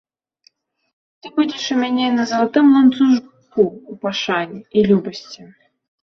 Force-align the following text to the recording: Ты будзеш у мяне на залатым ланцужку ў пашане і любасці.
Ты 1.25 1.31
будзеш 1.35 1.65
у 1.73 1.75
мяне 1.81 2.07
на 2.13 2.23
залатым 2.31 2.65
ланцужку 2.77 3.61
ў 3.65 3.93
пашане 4.07 4.59
і 4.77 4.83
любасці. 4.89 5.41